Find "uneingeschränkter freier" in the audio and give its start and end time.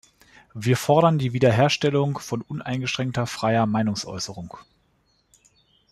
2.41-3.67